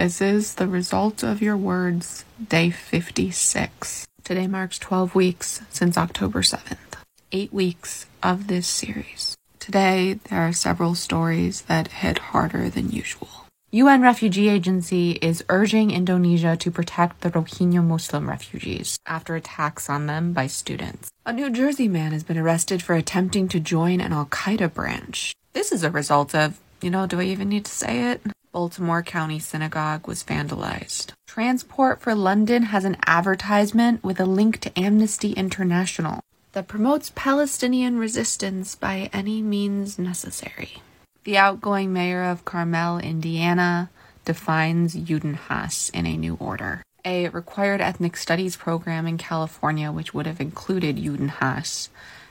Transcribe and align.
This 0.00 0.22
is 0.22 0.54
the 0.54 0.66
result 0.66 1.22
of 1.22 1.42
your 1.42 1.58
words, 1.58 2.24
day 2.48 2.70
56. 2.70 4.06
Today 4.24 4.46
marks 4.46 4.78
12 4.78 5.14
weeks 5.14 5.60
since 5.68 5.98
October 5.98 6.40
7th. 6.40 6.96
Eight 7.32 7.52
weeks 7.52 8.06
of 8.22 8.46
this 8.46 8.66
series. 8.66 9.36
Today, 9.58 10.14
there 10.30 10.40
are 10.40 10.54
several 10.54 10.94
stories 10.94 11.60
that 11.68 11.88
hit 12.00 12.32
harder 12.32 12.70
than 12.70 12.88
usual. 12.88 13.28
UN 13.72 14.00
Refugee 14.00 14.48
Agency 14.48 15.18
is 15.20 15.44
urging 15.50 15.90
Indonesia 15.90 16.56
to 16.56 16.70
protect 16.70 17.20
the 17.20 17.30
Rohingya 17.30 17.84
Muslim 17.84 18.26
refugees 18.26 18.98
after 19.04 19.36
attacks 19.36 19.90
on 19.90 20.06
them 20.06 20.32
by 20.32 20.46
students. 20.46 21.10
A 21.26 21.32
New 21.34 21.50
Jersey 21.50 21.88
man 21.88 22.12
has 22.12 22.24
been 22.24 22.38
arrested 22.38 22.82
for 22.82 22.94
attempting 22.94 23.48
to 23.48 23.60
join 23.60 24.00
an 24.00 24.14
Al 24.14 24.24
Qaeda 24.24 24.72
branch. 24.72 25.34
This 25.52 25.72
is 25.72 25.84
a 25.84 25.90
result 25.90 26.34
of, 26.34 26.58
you 26.80 26.88
know, 26.88 27.06
do 27.06 27.20
I 27.20 27.24
even 27.24 27.50
need 27.50 27.66
to 27.66 27.70
say 27.70 28.12
it? 28.12 28.22
Baltimore 28.52 29.02
County 29.02 29.38
Synagogue 29.38 30.08
was 30.08 30.24
vandalized. 30.24 31.12
Transport 31.26 32.00
for 32.00 32.14
London 32.16 32.64
has 32.64 32.84
an 32.84 32.96
advertisement 33.06 34.02
with 34.02 34.18
a 34.18 34.26
link 34.26 34.58
to 34.60 34.78
Amnesty 34.78 35.32
International 35.32 36.20
that 36.52 36.66
promotes 36.66 37.12
Palestinian 37.14 37.98
resistance 37.98 38.74
by 38.74 39.08
any 39.12 39.40
means 39.40 39.98
necessary. 39.98 40.82
The 41.22 41.38
outgoing 41.38 41.92
mayor 41.92 42.24
of 42.24 42.44
Carmel, 42.44 42.98
Indiana, 42.98 43.90
defines 44.24 44.96
Judenhass 44.96 45.90
in 45.94 46.06
a 46.06 46.16
new 46.16 46.34
order. 46.40 46.82
A 47.04 47.28
required 47.28 47.80
ethnic 47.80 48.16
studies 48.16 48.56
program 48.56 49.06
in 49.06 49.16
California, 49.16 49.92
which 49.92 50.12
would 50.12 50.26
have 50.26 50.40
included 50.40 50.96
Judenhass, 50.96 51.88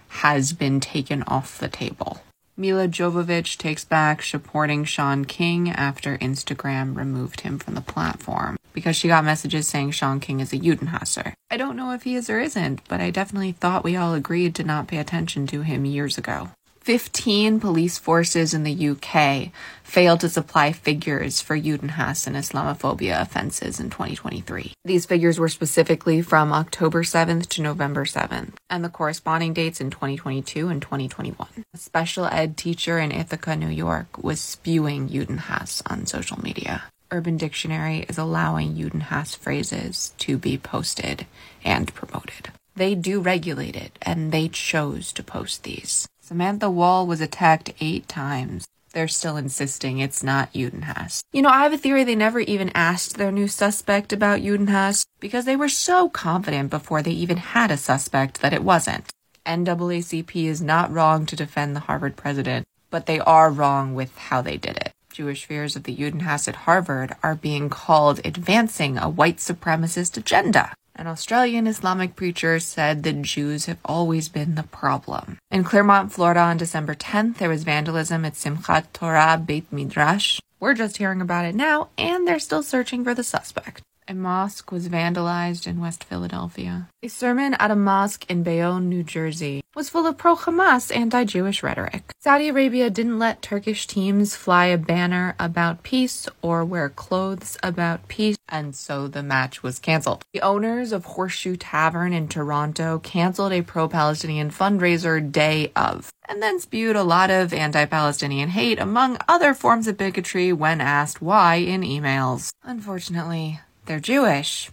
has 0.09 0.53
been 0.53 0.79
taken 0.79 1.23
off 1.23 1.57
the 1.57 1.69
table. 1.69 2.21
Milla 2.59 2.89
Jovovich 2.89 3.57
takes 3.57 3.85
back 3.85 4.21
supporting 4.21 4.83
Shaun 4.83 5.23
King 5.23 5.69
after 5.69 6.17
Instagram 6.17 6.93
removed 6.93 7.39
him 7.41 7.57
from 7.57 7.73
the 7.73 7.79
platform 7.79 8.57
because 8.73 8.97
she 8.97 9.07
got 9.07 9.23
messages 9.23 9.65
saying 9.65 9.91
Shaun 9.91 10.19
King 10.19 10.41
is 10.41 10.51
a 10.51 10.57
Judenhasser. 10.57 11.31
I 11.49 11.55
don't 11.55 11.77
know 11.77 11.91
if 11.91 12.03
he 12.03 12.15
is 12.15 12.29
or 12.29 12.37
isn't, 12.41 12.81
but 12.89 12.99
I 12.99 13.11
definitely 13.11 13.53
thought 13.53 13.85
we 13.85 13.95
all 13.95 14.13
agreed 14.13 14.55
to 14.55 14.65
not 14.65 14.89
pay 14.89 14.97
attention 14.97 15.47
to 15.47 15.61
him 15.61 15.85
years 15.85 16.17
ago. 16.17 16.49
15 16.81 17.59
police 17.59 17.97
forces 17.97 18.53
in 18.53 18.63
the 18.63 18.89
UK 18.89 19.51
failed 19.83 20.19
to 20.21 20.29
supply 20.29 20.71
figures 20.71 21.41
for 21.41 21.57
Judenhass 21.57 22.27
and 22.27 22.35
Islamophobia 22.35 23.21
offenses 23.21 23.79
in 23.79 23.89
2023. 23.89 24.73
These 24.85 25.05
figures 25.05 25.39
were 25.39 25.49
specifically 25.49 26.21
from 26.21 26.53
October 26.53 27.03
7th 27.03 27.47
to 27.49 27.61
November 27.61 28.05
7th, 28.05 28.53
and 28.69 28.83
the 28.83 28.89
corresponding 28.89 29.53
dates 29.53 29.81
in 29.81 29.89
2022 29.89 30.69
and 30.69 30.81
2021. 30.81 31.47
A 31.73 31.77
special 31.77 32.25
ed 32.25 32.57
teacher 32.57 32.99
in 32.99 33.11
Ithaca, 33.11 33.55
New 33.55 33.67
York 33.67 34.23
was 34.23 34.39
spewing 34.39 35.09
Judenhass 35.09 35.81
on 35.91 36.05
social 36.05 36.41
media. 36.41 36.83
Urban 37.11 37.37
Dictionary 37.37 38.05
is 38.07 38.17
allowing 38.17 38.75
Judenhass 38.75 39.35
phrases 39.35 40.13
to 40.19 40.37
be 40.37 40.57
posted 40.57 41.25
and 41.65 41.93
promoted. 41.93 42.51
They 42.75 42.95
do 42.95 43.19
regulate 43.19 43.75
it, 43.75 43.97
and 44.01 44.31
they 44.31 44.47
chose 44.47 45.11
to 45.13 45.23
post 45.23 45.63
these. 45.63 46.07
Samantha 46.29 46.69
Woll 46.69 47.07
was 47.07 47.21
attacked 47.21 47.73
eight 47.81 48.07
times. 48.07 48.67
They're 48.93 49.07
still 49.07 49.35
insisting 49.35 49.97
it's 49.97 50.21
not 50.21 50.53
Judenhass. 50.53 51.23
You 51.33 51.41
know, 51.41 51.49
I 51.49 51.63
have 51.63 51.73
a 51.73 51.77
theory 51.79 52.03
they 52.03 52.13
never 52.13 52.39
even 52.39 52.69
asked 52.75 53.17
their 53.17 53.31
new 53.31 53.47
suspect 53.47 54.13
about 54.13 54.41
Judenhass 54.41 55.03
because 55.19 55.45
they 55.45 55.55
were 55.55 55.69
so 55.69 56.07
confident 56.07 56.69
before 56.69 57.01
they 57.01 57.13
even 57.13 57.37
had 57.37 57.71
a 57.71 57.77
suspect 57.77 58.41
that 58.41 58.53
it 58.53 58.63
wasn't. 58.63 59.09
NAACP 59.43 60.45
is 60.45 60.61
not 60.61 60.93
wrong 60.93 61.25
to 61.25 61.35
defend 61.35 61.75
the 61.75 61.79
Harvard 61.79 62.15
president, 62.15 62.67
but 62.91 63.07
they 63.07 63.19
are 63.19 63.49
wrong 63.49 63.95
with 63.95 64.15
how 64.15 64.43
they 64.43 64.57
did 64.57 64.77
it. 64.77 64.91
Jewish 65.11 65.45
fears 65.45 65.75
of 65.75 65.81
the 65.81 65.95
Judenhass 65.97 66.47
at 66.47 66.67
Harvard 66.67 67.15
are 67.23 67.33
being 67.33 67.69
called 67.69 68.21
advancing 68.23 68.99
a 68.99 69.09
white 69.09 69.37
supremacist 69.37 70.15
agenda. 70.15 70.75
An 70.99 71.07
Australian 71.07 71.65
Islamic 71.65 72.17
preacher 72.17 72.59
said 72.59 73.03
that 73.03 73.21
Jews 73.21 73.67
have 73.67 73.77
always 73.85 74.27
been 74.27 74.55
the 74.55 74.63
problem. 74.63 75.37
In 75.49 75.63
Clermont, 75.63 76.11
Florida 76.11 76.41
on 76.41 76.57
December 76.57 76.93
10th, 76.93 77.37
there 77.37 77.47
was 77.47 77.63
vandalism 77.63 78.25
at 78.25 78.33
Simchat 78.33 78.87
Torah 78.91 79.41
Beit 79.41 79.71
Midrash. 79.71 80.41
We're 80.59 80.73
just 80.73 80.97
hearing 80.97 81.21
about 81.21 81.45
it 81.45 81.55
now, 81.55 81.87
and 81.97 82.27
they're 82.27 82.37
still 82.37 82.63
searching 82.63 83.05
for 83.05 83.13
the 83.13 83.23
suspect. 83.23 83.81
A 84.09 84.15
mosque 84.15 84.71
was 84.71 84.89
vandalized 84.89 85.67
in 85.67 85.79
West 85.79 86.03
Philadelphia. 86.03 86.89
A 87.03 87.07
sermon 87.07 87.53
at 87.59 87.69
a 87.69 87.75
mosque 87.75 88.25
in 88.27 88.41
Bayonne, 88.41 88.89
New 88.89 89.03
Jersey, 89.03 89.61
was 89.75 89.91
full 89.91 90.07
of 90.07 90.17
pro 90.17 90.35
Hamas 90.35 90.93
anti 90.95 91.25
Jewish 91.25 91.61
rhetoric. 91.61 92.11
Saudi 92.19 92.49
Arabia 92.49 92.89
didn't 92.89 93.19
let 93.19 93.43
Turkish 93.43 93.85
teams 93.85 94.35
fly 94.35 94.65
a 94.65 94.79
banner 94.79 95.35
about 95.37 95.83
peace 95.83 96.27
or 96.41 96.65
wear 96.65 96.89
clothes 96.89 97.55
about 97.61 98.07
peace, 98.07 98.35
and 98.49 98.75
so 98.75 99.07
the 99.07 99.21
match 99.21 99.61
was 99.61 99.77
canceled. 99.77 100.23
The 100.33 100.41
owners 100.41 100.91
of 100.91 101.05
Horseshoe 101.05 101.55
Tavern 101.55 102.11
in 102.11 102.27
Toronto 102.27 102.97
canceled 102.97 103.53
a 103.53 103.61
pro 103.61 103.87
Palestinian 103.87 104.49
fundraiser 104.49 105.31
day 105.31 105.71
of, 105.75 106.11
and 106.27 106.41
then 106.41 106.59
spewed 106.59 106.95
a 106.95 107.03
lot 107.03 107.29
of 107.29 107.53
anti 107.53 107.85
Palestinian 107.85 108.49
hate, 108.49 108.79
among 108.79 109.19
other 109.27 109.53
forms 109.53 109.87
of 109.87 109.97
bigotry, 109.97 110.51
when 110.51 110.81
asked 110.81 111.21
why 111.21 111.57
in 111.57 111.81
emails. 111.81 112.49
Unfortunately, 112.63 113.59
they're 113.89 113.99
Jewish. 113.99 114.71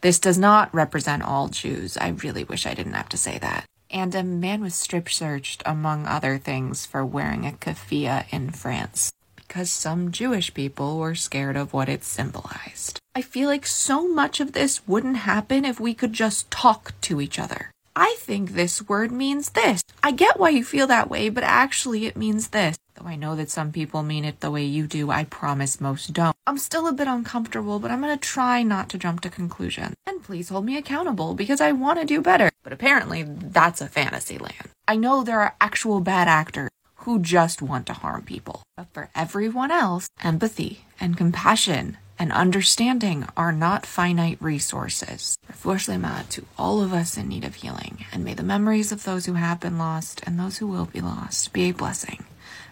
This 0.00 0.18
does 0.18 0.38
not 0.38 0.72
represent 0.72 1.22
all 1.22 1.48
Jews. 1.48 1.98
I 1.98 2.08
really 2.08 2.44
wish 2.44 2.66
I 2.66 2.74
didn't 2.74 2.94
have 2.94 3.08
to 3.10 3.16
say 3.16 3.36
that. 3.38 3.66
And 3.90 4.14
a 4.14 4.22
man 4.22 4.62
was 4.62 4.74
strip 4.74 5.10
searched, 5.10 5.62
among 5.66 6.06
other 6.06 6.38
things, 6.38 6.86
for 6.86 7.04
wearing 7.04 7.46
a 7.46 7.52
keffiyeh 7.52 8.32
in 8.32 8.50
France 8.50 9.12
because 9.54 9.70
some 9.70 10.10
Jewish 10.10 10.52
people 10.52 10.98
were 10.98 11.14
scared 11.14 11.56
of 11.56 11.72
what 11.72 11.88
it 11.88 12.02
symbolized. 12.02 12.98
I 13.14 13.22
feel 13.22 13.48
like 13.48 13.66
so 13.66 14.08
much 14.08 14.40
of 14.40 14.50
this 14.50 14.86
wouldn't 14.88 15.18
happen 15.18 15.64
if 15.64 15.78
we 15.78 15.94
could 15.94 16.12
just 16.12 16.50
talk 16.50 16.92
to 17.02 17.20
each 17.20 17.38
other. 17.38 17.70
I 17.94 18.16
think 18.18 18.50
this 18.50 18.88
word 18.88 19.12
means 19.12 19.50
this. 19.50 19.80
I 20.02 20.10
get 20.10 20.40
why 20.40 20.48
you 20.48 20.64
feel 20.64 20.88
that 20.88 21.08
way, 21.08 21.28
but 21.28 21.44
actually 21.44 22.06
it 22.06 22.16
means 22.16 22.48
this. 22.48 22.76
Though 22.96 23.08
I 23.08 23.16
know 23.16 23.34
that 23.34 23.50
some 23.50 23.72
people 23.72 24.04
mean 24.04 24.24
it 24.24 24.38
the 24.38 24.52
way 24.52 24.64
you 24.64 24.86
do, 24.86 25.10
I 25.10 25.24
promise 25.24 25.80
most 25.80 26.12
don't. 26.12 26.36
I'm 26.46 26.58
still 26.58 26.86
a 26.86 26.92
bit 26.92 27.08
uncomfortable, 27.08 27.80
but 27.80 27.90
I'm 27.90 28.00
gonna 28.00 28.16
try 28.16 28.62
not 28.62 28.88
to 28.90 28.98
jump 28.98 29.20
to 29.22 29.30
conclusions. 29.30 29.96
And 30.06 30.22
please 30.22 30.48
hold 30.48 30.64
me 30.64 30.76
accountable 30.76 31.34
because 31.34 31.60
I 31.60 31.72
want 31.72 31.98
to 31.98 32.04
do 32.04 32.20
better. 32.20 32.50
But 32.62 32.72
apparently, 32.72 33.24
that's 33.24 33.80
a 33.80 33.88
fantasy 33.88 34.38
land. 34.38 34.68
I 34.86 34.94
know 34.94 35.24
there 35.24 35.40
are 35.40 35.56
actual 35.60 36.00
bad 36.00 36.28
actors 36.28 36.70
who 36.98 37.18
just 37.18 37.60
want 37.60 37.86
to 37.86 37.94
harm 37.94 38.22
people. 38.22 38.62
But 38.76 38.86
for 38.92 39.10
everyone 39.14 39.72
else, 39.72 40.08
empathy 40.22 40.84
and 41.00 41.16
compassion 41.16 41.98
and 42.16 42.30
understanding 42.30 43.26
are 43.36 43.50
not 43.50 43.84
finite 43.86 44.40
resources. 44.40 45.36
Refuah 45.50 46.28
to 46.28 46.46
all 46.56 46.80
of 46.80 46.92
us 46.92 47.16
in 47.16 47.26
need 47.26 47.44
of 47.44 47.56
healing, 47.56 48.06
and 48.12 48.24
may 48.24 48.34
the 48.34 48.44
memories 48.44 48.92
of 48.92 49.02
those 49.02 49.26
who 49.26 49.32
have 49.32 49.58
been 49.58 49.78
lost 49.78 50.20
and 50.24 50.38
those 50.38 50.58
who 50.58 50.68
will 50.68 50.86
be 50.86 51.00
lost 51.00 51.52
be 51.52 51.64
a 51.64 51.72
blessing 51.72 52.24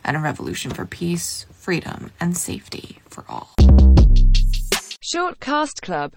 and 0.05 0.17
a 0.17 0.21
revolution 0.21 0.73
for 0.73 0.85
peace, 0.85 1.47
freedom, 1.53 2.11
and 2.19 2.37
safety 2.37 2.99
for 3.09 3.25
all. 3.29 3.55
Shortcast 5.01 5.83
Club 5.83 6.11